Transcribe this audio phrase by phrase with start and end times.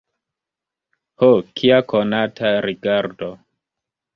[1.23, 1.29] Ho,
[1.61, 3.31] kia konata rigardo!